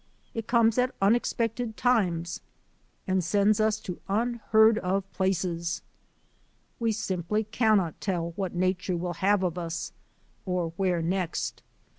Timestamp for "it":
0.33-0.47